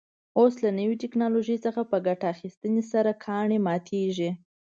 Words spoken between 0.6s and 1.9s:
له نوې تکنالوژۍ څخه